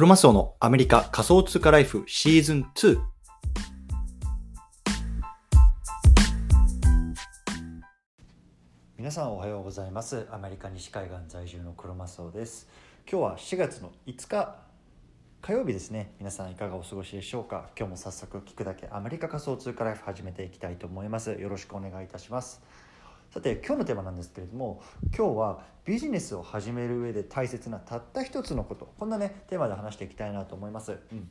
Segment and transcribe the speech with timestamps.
[0.00, 2.98] クロマスオのアメリカ仮想通貨ライフシーズン2。
[8.96, 10.26] 皆さんおはようございます。
[10.30, 12.66] アメリカ西海岸在住のクロマスオです。
[13.06, 14.56] 今日は4月の5日
[15.42, 16.14] 火曜日ですね。
[16.18, 17.68] 皆さんいかがお過ごしでしょうか？
[17.76, 21.32] 今日も早速聞くだけアメリカ仮想通貨ライフ始めていきたいと思います。
[21.32, 22.62] よろしくお願いいたします。
[23.30, 24.82] さて今日のテーマなんですけれども
[25.16, 28.92] 今日はビジネスを始める上で大切なたった一つのこと。
[28.98, 30.98] こんなねテーマで話していきたいなと思います。
[31.12, 31.28] うん。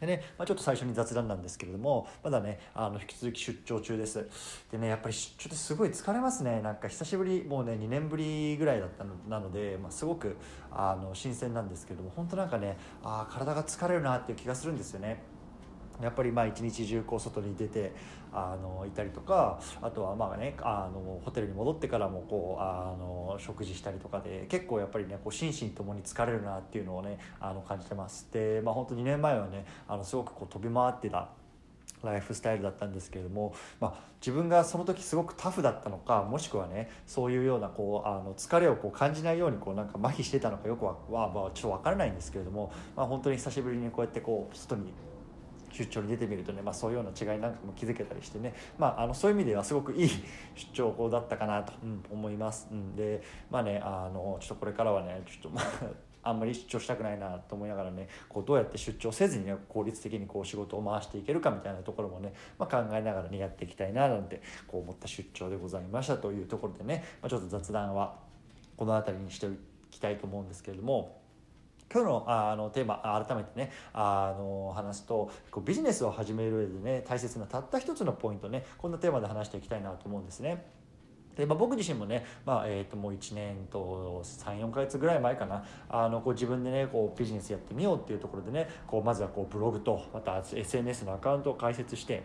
[0.00, 4.28] でねまあ、ちょっと最初に雑談なんですけれどもまだねあの引き続き出張中です。
[4.70, 6.60] でねやっぱり出張ってすごい疲れますね。
[6.60, 10.36] なんか久しぶりもうね2年ぶりぐらいだったのなので、まあ、すごく
[10.70, 15.22] あの新鮮なんですけれども本当なんかねあ体が疲れるなっていう気がするんですよね。
[16.02, 17.92] やっぱりまあ一日中こう外に出て
[18.32, 31.28] あのいたりとかあとはまあねあのホテルに戻ってからもこうあの食事したりとかで結構やっぱりねこう心身ともに疲れるなっていうのをねあの感じてますでまあ本当2年前はねあのすごくこう飛び回ってた
[32.04, 44.92] ライフスタイルだったんですけれども、まあ、自分がその時すごくタフだったのかもしくはねそういうようなこうあの疲れをこう感じないようにこうなんか麻痺してたのかよくは、まあ、ちょっと分からないんですけれども、まあ、本当に久しぶりにこうやってこう外に
[45.74, 50.08] 出張に出てみるとね、まあ、そういうような違いなんかも気づけたりしてね、まあ、あのそういう意味ではすごくいい
[50.54, 52.68] 出張校だったかなと、うん、思います。
[52.70, 55.64] うん、でまあねあのちょっとこれからはねちょっとまあ
[56.26, 68.16] あんまり出張したくないなと思いながらねこうどうやって出張せずにね効率的にこう仕事を回していけるかみたいなところもね、まあ、考えながらねやっていきたいななんてこう思った出張でございましたというところでね、まあ、ちょっと雑談は
[68.76, 69.50] この辺りにしてお
[69.90, 71.23] きたいと思うんですけれども。
[71.94, 80.66] 今日のあのテーマ改めてねあの話すとこうビジネスを始める上でね大切なたった一つのポイントねこんなテーマで話していきたいなと思うんですね。
[81.36, 92.22] でまあ、僕自身もね、まあえー、ともう1年と34か月ぐらい前かなあのこう自分でねこうビジネスやってみようっていうところでねこうまずはこうブログとまた SNS のアカウントを開設して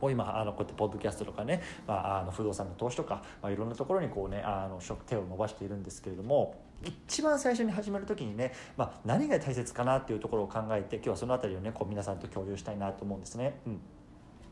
[0.00, 13.60] こう今あのこうやってポッドキャストとかね、まあ、あの不動産の投資とか、まあ、いろんなところにこうねあの手を伸ばしているんですけれども一番最初に始める時にね、まあ、何が大切かなっていうところを考えて今日はその辺りをねこう皆さんと共有したいなと思うんですね。
[13.66, 13.80] うん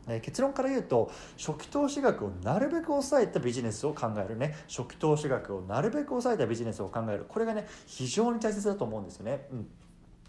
[0.07, 9.47] え結論から言うと初期投資額をなるべく抑えたビジネスを考えるね初期投資額をなるべく抑えたビジネスを考えるこれがね非常に大切だと思うんですよね。
[9.51, 9.67] うん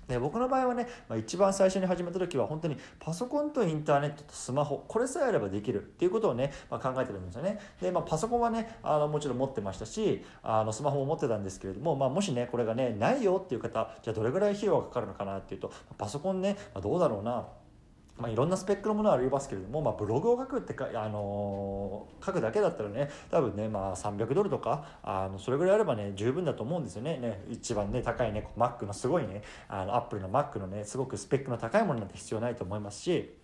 [0.08, 7.58] で僕の場合はね、まあ、一番最初に始めた時は本当にパソコンとインターネットとスマホこれさえあればできるっていうことをね、まあ、考えてるんですよね。
[7.80, 17.46] で、まあ、パソコンはねあのもちろん持ってましたしあのスマホも持ってたんですけれども、まあ、もしねこれがねないよっていう方じゃあどれぐらい費用がかかるのかなっていうとパソコンね、まあ、どうだろうな。
[18.16, 33.34] まあ、いろんなスペックのものはありますけれども、まあ、ブログを書くってか、あのー、書くだけだったらね多分ね、まあ、300ドルとかあのそれぐらいあればね十分だと思うんですよねね一番ね高いね Mac のすごいねあのアップルの Mac のねすごくスペックの高いものなんて必要ないと思いますし。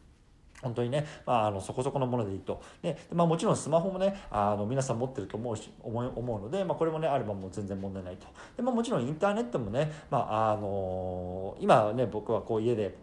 [0.63, 2.61] 本当にね、まあ、あのそこそこのものでいいと。
[2.83, 8.27] でまあ、もちろんスマホもね、あの皆さん持ってると思うし思い思うので、まあ、これもね、あればもう全然問題ないと。
[8.59, 12.95] でまあ、もちろんインターネットもね、まああのー、今ね、僕はこう家で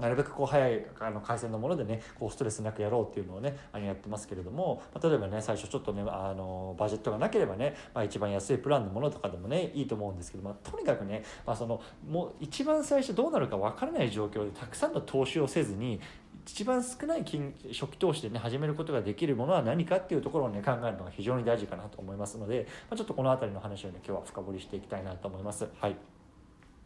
[0.00, 16.00] なるべくこう早いあの回線のものでねこうストレスなくやろうっていうのをねあのやってますけれども、まあ、例えばね最初ちょっとねあのバジェットがなければね、まあ、一番安いプランのものとかでもねいいと思うんですけど、まあ、とにかくね、まあ、そのもう一番最初どうなるか分からない状況でたくさんの投資をせずに
[16.46, 25.66] 一番少ない金初期投資でね始めることができるものは何かっていうところをね考えるのが非常に大事かなと思いますので、まあ、ちょっとこの辺りの話をね今日は深掘りしていきたいなと思います。
[25.80, 26.13] はい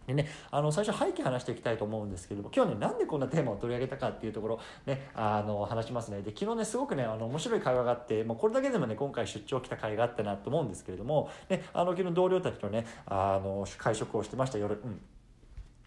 [0.09, 14.81] でね、あの最初背景話していきたいと思うんですけれども今日ねなんでこんなテーマを取り上げたかっていうところねあの話しますねで昨日ねすごくねあの面白い会話があってもうこれだけでもね今回出張来た会があったなと思うんですけれども、ね、あの昨日同僚たちとねあの会食をしてました夜。
[14.83, 14.99] うん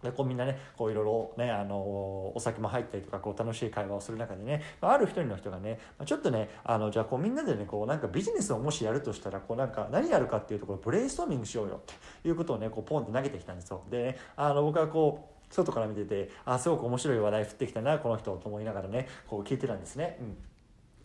[0.04, 20.18] でこうみんなねこういろいろねあのお酒も入ったりとかこう楽しい会話をする中でねまある一人の人がねちょっとねあのじゃあこうみんなでねこうなんかビジネスをもしやるとしたらこうなんか何やるかっていうところブレインストーミングしようよっていうことをねこうポンと投げてきたんですよで、ね、あの僕はこう外から見ててあすごく面白い話題降ってきたなこの人と思いながらねこう聞いてたんですね。
[20.22, 20.51] うん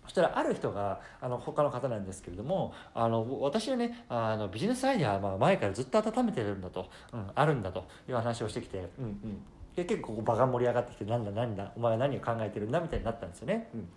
[0.06, 7.84] そしたらある人があの他の方なんですけれどもあの私はねあのビジネスアイデアは前からずっと温めてるんだと、うん、あるんだと。
[8.08, 9.40] いう話をしてきて、うんうん、
[9.74, 13.68] で結構ここ場が盛り上がってきてなんだなんだお前は何を考えてるんだみたいになったんですよね。
[13.74, 13.88] うん。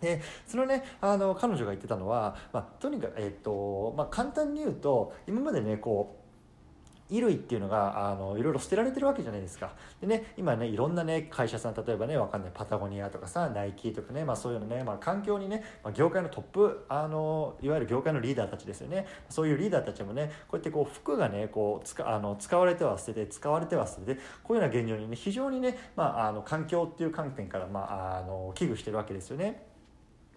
[0.00, 6.27] でそのねあの彼女が言ってたのは、まあ、とにかく、えっとまあ、簡単に言うと今までねこう
[7.08, 29.67] 衣類っていうのがあのいろいろ捨てられてるわけじゃないですかでね今ねいろんなね会社さん例えばねわかんないパタゴニアとかさナイキとかね、まあ、そういうのね、まあ、環境にね、まあ、業界のトップあのいわゆる業界のリーダーたちですよねそういうリーダーたちもねこうやってこう服がねこう使あの使われては捨てて使われては捨ててこういうような現状にね非常にね、まあ、あの環境っていう観点から、まあ、あの危惧してるわけですよね。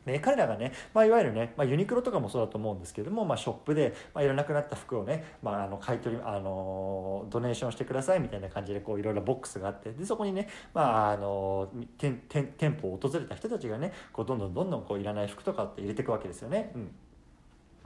[0.06, 16.72] ね、彼らがね、まあ、いわゆるね、まあ、ユニクロとかもそうだと思うんですけれども、まあ、ショップで、まあ、いらなくなった服をね、まあ、あの買い取り、あのドネーションしてくださいみたいな感じでこういろいろボックスがあってでそこにね、まあ、あの店店舗を訪れた人たちがねこうどんどんどんどんこういらない服とかって入れていくわけですよね。
[16.76, 16.92] うん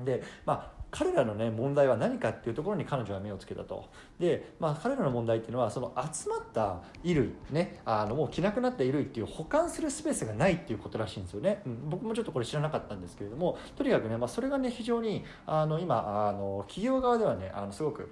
[0.04, 3.90] でまあ彼らのね問題は何かっていうところに彼女は目をつけたと。
[4.18, 18.10] で、まあ、彼らの問題っていうのはその集まった衣類ねあのもう着なくなった衣類っていう保管するスペースがないっていうことらしいんですよね、うん、僕もちょっとこれ知らなかったんですけれどもとにかくね、まあ、それがね非常にあの今あの企業側ではねあのすごく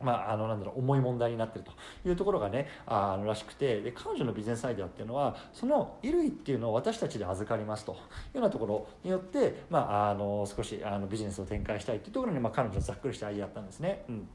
[0.00, 1.72] まあ、あのなんだろう重い問題になってると
[2.08, 8.02] いうところがねあのらしくてで彼女のビジネスアイデアっていうのはその衣類っていうのを私たちで預かりますというよ
[8.36, 14.04] うなところによって、まあ、あの少しあのビジネスを展開したいっていうところに、まあ、彼女はざっくりしたアイデアだったんですね。
[14.08, 14.28] うん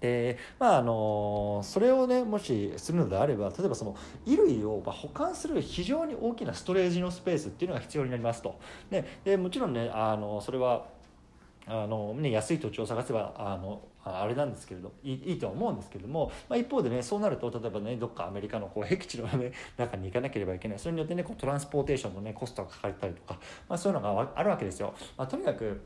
[0.00, 3.94] でまああのそれをねもしするのであれば例えばその
[4.24, 8.58] 衣類を保管する非常に大きなストレージのスペースっていうのが必要になりますと。
[8.90, 10.86] ででもちろんねあのそれは
[11.66, 23.38] あの、ね、安い土地を探せばあのあれなんですけれどいいいとは思うんですけれども、まあ、一方でねそうなると例えばねどっかアメリカのこう 僻地の、ね、中に行かなければいけないそれによってねこうトランスポーテーションの、ね、コストがかかったりとか、
[23.68, 24.94] まあ、そういうのがあるわけですよ。
[25.16, 25.80] まあ、とにかく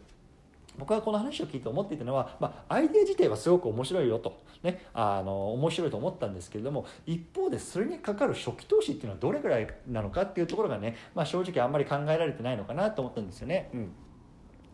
[0.79, 13.71] 僕はこの話を聞いて思っていたのは、まあ、アイデア自体はすごく面白いよと、ね、あの面白いと思ったんですけれども一方でそれにかかる初期投資っていうのはどれぐらいなのかっていうところがね、まあ、正直あんまり考えられてないのかなと思ったんですよね。
[13.73, 13.93] うん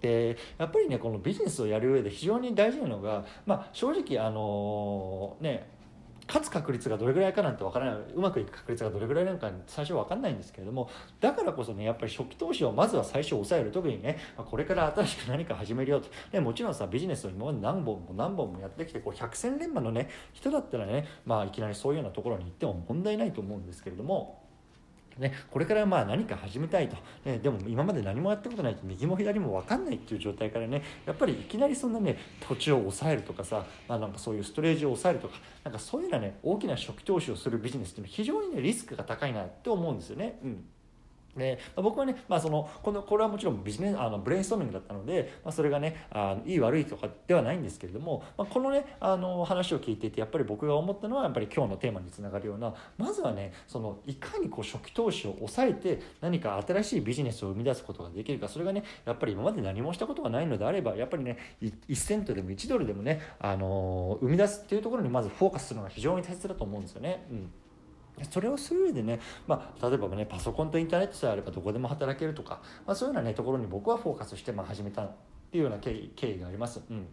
[0.03, 5.71] でやっぱりねこのビジネスをやる上で非常に大事なのが、まあ、正直あのね
[6.29, 7.95] 勝つ確率がどれぐらいかなんて分からない。
[8.15, 10.89] うまくいく確率がどれぐらいなのか最初分かんないんですけれども
[11.21, 13.71] だからこそねやっぱり初期投資をまずは最初抑える。
[13.71, 16.09] 特にねこれから新しく何か始めるよと。
[16.31, 24.42] でもちろんさビジネスを今まで何本も何本もやってきてこう百戦錬磨のね人だったらねまあいきなりそういうようなところに行っても問題ないと思うんですけれども
[25.19, 32.19] ね、これからまあ何か始めたいと、ね、でも今まで何もやったことないと右も左も分かんないっていう状態からねやっぱりいきなりそんなね
[32.49, 40.39] 土地を抑えるとかさ、まあ、なんかそういうストレージを抑えるとかなんかそういうようなね大きな初期投資をするビジネスっていうのは非常にねリスクが高いなって思うんですよね。
[40.43, 40.65] うん
[41.37, 67.27] で僕はね、まあ、そのこのこれはもちろんビジネスあのブレインストーミングだったので、まあ、それがねあのいい悪いとかではないんですけれども、まあ、このねあの話を聞いていてやっぱり僕が思ったのはやっぱり今日のテーマにつながるようなまずはねそのいかにこう初期投資を抑えて何か新しいビジネスを生み出すことができるかそれがねやっぱり今まで何もしたことがないのであればやっぱりね1セントでも1ドルでもね、あの生み出すっていうところにまずフォーカスするのが非常に大切だと思うんですよね。
[67.31, 67.51] うん
[68.31, 75.11] それをする上でね、まあ、例えばねパソコンとインターネットさえあればどこでも働けるとか、まあ、そういうような、ね、ところに僕はフォーカスしてまあ始めたっ
[75.51, 76.81] ていうような経緯経緯があります。
[76.91, 77.07] うん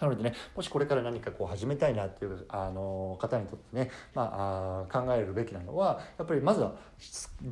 [0.00, 6.76] なのでね、もしこれから何かこう始めたいなっていうあの方にとってね、まあ、あ考えるべきなのはやっぱりまずは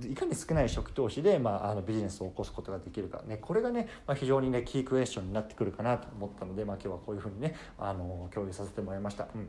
[0.09, 9.27] いかに少ない初期投資で、まあ、あのビジネスを起こすことができるか、ね、これがね、まあ、非常にねキークエスチョンになってくるかなと思ったので、まあ、今日はこういうふうにねあの共有させてもらいました。
[9.35, 9.49] うん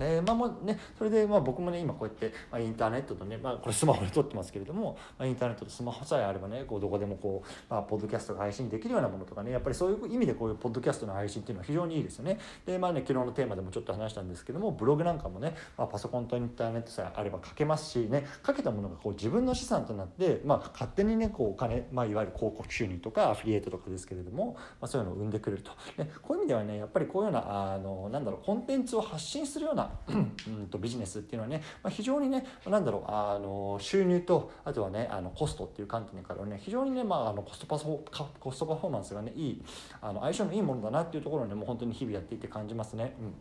[0.00, 12.38] えー、まあもね、それでまあ僕もね今こうやって、まあ、インターネットとね、まあ、これスマホで撮ってますけれども、まあ、インターネットとスマホさえあればねこうどこでもこう、まあ、ポッドキャストが配信できるようなものとかねやっぱりそういう意味でこういうポッドキャストの配信っていうのは非常にいいですよね。
[12.66, 25.72] でまあね昨日のテーマでもちょっと話したんですけどもブログなんかもね、まあ、パソコンとインターネットさえあれば書けますしね書けたものがこう自分の資産となって、まあ、勝手にねこうお金、まあ、いわゆる広告収入とかアフィリエイトとかですけれども、まあ、そういうのを生んでくれると。
[25.96, 39.62] でこういう意味ではねやっぱりこういうようなあのなんだろうコンテンツを発信するようなうんとビジネスっていうのはね、まあ、非常にね何だろうあの収入とあとはねあのコストっていう観点からね非常にね、まあ、あのコストパフォコストパフォーマンスがねいい
[40.00, 43.14] あの相性のいいものだなっていうところをねもう本当に日々やっていて感じますね。
[43.20, 43.34] うん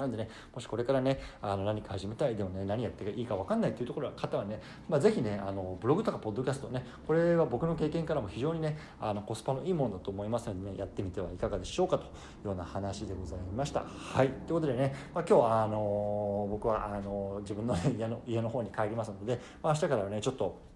[0.00, 12.06] なんでね、もしこれからね、あの何か始めたい、でもね、何やっていいか分かんないっていうところは方はね、まあ、ぜひね、あのブログとかポッドキャストね、これは僕の経験からも非常にね、あのコスパのいいものだと思いますのでね、やってみてはいかがでしょうかとい
[12.44, 13.84] うような話でございました。
[13.86, 14.28] はい。
[14.28, 20.69] ということでね、まあ、今日はあの僕はあの自分の、ね、家の家の方に帰りますので、まあ、明日からはね、ちょっと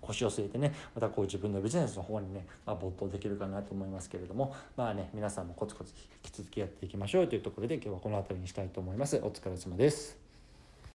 [0.00, 5.92] 腰を据えてねまたこう自分のビジネスの方にね、まあ、没頭できるかなと思いますけれどもまあね皆さんもコツコツ
[6.24, 9.16] 引き続きやっていきましょうというところで今日はこの辺りにしたいと思います。
[9.16, 10.27] お疲れ様です。